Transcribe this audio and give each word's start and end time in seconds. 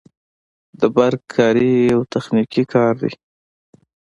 د 0.79 0.81
برق 0.95 1.21
کاري 1.35 1.71
یو 1.93 2.01
تخنیکي 2.13 2.63
کار 2.73 2.93
دی 3.01 3.11